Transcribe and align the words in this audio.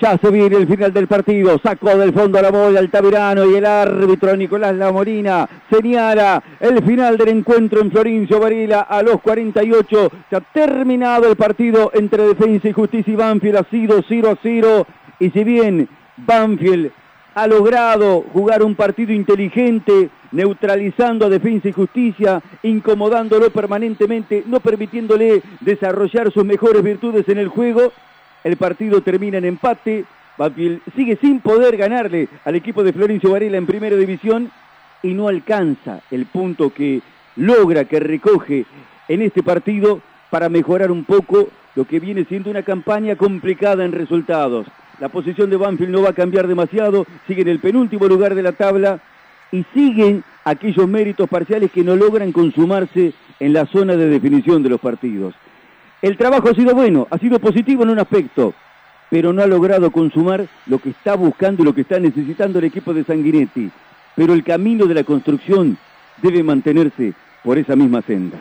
Ya 0.00 0.18
se 0.18 0.30
viene 0.30 0.56
el 0.56 0.66
final 0.66 0.92
del 0.92 1.06
partido. 1.06 1.58
Sacó 1.62 1.96
del 1.96 2.12
fondo 2.12 2.40
la 2.42 2.50
bola 2.50 2.80
Altamirano 2.80 3.46
y 3.46 3.54
el 3.54 3.64
árbitro 3.64 4.36
Nicolás 4.36 4.74
Lamorina 4.74 5.48
señala 5.70 6.42
el 6.60 6.84
final 6.84 7.16
del 7.16 7.28
encuentro 7.28 7.80
en 7.80 7.90
Florencio 7.90 8.38
Varela 8.38 8.82
a 8.82 9.02
los 9.02 9.22
48. 9.22 10.10
Se 10.28 10.36
ha 10.36 10.40
terminado 10.40 11.30
el 11.30 11.36
partido 11.36 11.90
entre 11.94 12.24
Defensa 12.24 12.68
y 12.68 12.72
Justicia 12.72 13.12
y 13.12 13.16
Banfield. 13.16 13.56
Ha 13.56 13.64
sido 13.70 14.04
0 14.06 14.30
a 14.30 14.38
0. 14.42 14.86
Y 15.18 15.30
si 15.30 15.44
bien 15.44 15.88
Banfield 16.18 16.90
ha 17.34 17.46
logrado 17.46 18.22
jugar 18.34 18.62
un 18.62 18.74
partido 18.74 19.12
inteligente, 19.12 20.10
neutralizando 20.32 21.26
a 21.26 21.30
Defensa 21.30 21.68
y 21.68 21.72
Justicia, 21.72 22.42
incomodándolo 22.62 23.50
permanentemente, 23.50 24.42
no 24.46 24.60
permitiéndole 24.60 25.42
desarrollar 25.60 26.30
sus 26.32 26.44
mejores 26.44 26.82
virtudes 26.82 27.26
en 27.28 27.38
el 27.38 27.48
juego, 27.48 27.92
el 28.46 28.56
partido 28.56 29.00
termina 29.00 29.38
en 29.38 29.44
empate. 29.44 30.04
Banfield 30.38 30.80
sigue 30.94 31.18
sin 31.20 31.40
poder 31.40 31.76
ganarle 31.76 32.28
al 32.44 32.54
equipo 32.54 32.84
de 32.84 32.92
Florencio 32.92 33.32
Varela 33.32 33.56
en 33.56 33.66
primera 33.66 33.96
división 33.96 34.52
y 35.02 35.14
no 35.14 35.26
alcanza 35.26 36.00
el 36.12 36.26
punto 36.26 36.72
que 36.72 37.00
logra, 37.34 37.86
que 37.86 37.98
recoge 37.98 38.64
en 39.08 39.22
este 39.22 39.42
partido 39.42 40.00
para 40.30 40.48
mejorar 40.48 40.92
un 40.92 41.04
poco 41.04 41.48
lo 41.74 41.86
que 41.86 41.98
viene 41.98 42.24
siendo 42.24 42.48
una 42.48 42.62
campaña 42.62 43.16
complicada 43.16 43.84
en 43.84 43.90
resultados. 43.90 44.68
La 45.00 45.08
posición 45.08 45.50
de 45.50 45.56
Banfield 45.56 45.90
no 45.90 46.02
va 46.02 46.10
a 46.10 46.14
cambiar 46.14 46.46
demasiado, 46.46 47.04
sigue 47.26 47.42
en 47.42 47.48
el 47.48 47.58
penúltimo 47.58 48.06
lugar 48.06 48.36
de 48.36 48.42
la 48.44 48.52
tabla 48.52 49.00
y 49.50 49.64
siguen 49.74 50.22
aquellos 50.44 50.86
méritos 50.86 51.28
parciales 51.28 51.72
que 51.72 51.82
no 51.82 51.96
logran 51.96 52.30
consumarse 52.30 53.12
en 53.40 53.52
la 53.52 53.66
zona 53.66 53.96
de 53.96 54.08
definición 54.08 54.62
de 54.62 54.68
los 54.68 54.80
partidos. 54.80 55.34
El 56.06 56.16
trabajo 56.16 56.48
ha 56.48 56.54
sido 56.54 56.72
bueno, 56.72 57.08
ha 57.10 57.18
sido 57.18 57.40
positivo 57.40 57.82
en 57.82 57.90
un 57.90 57.98
aspecto, 57.98 58.54
pero 59.10 59.32
no 59.32 59.42
ha 59.42 59.46
logrado 59.48 59.90
consumar 59.90 60.46
lo 60.66 60.78
que 60.78 60.90
está 60.90 61.16
buscando 61.16 61.62
y 61.62 61.64
lo 61.64 61.74
que 61.74 61.80
está 61.80 61.98
necesitando 61.98 62.60
el 62.60 62.66
equipo 62.66 62.94
de 62.94 63.02
Sanguinetti. 63.02 63.72
Pero 64.14 64.32
el 64.32 64.44
camino 64.44 64.86
de 64.86 64.94
la 64.94 65.02
construcción 65.02 65.76
debe 66.22 66.44
mantenerse 66.44 67.12
por 67.42 67.58
esa 67.58 67.74
misma 67.74 68.02
senda. 68.02 68.38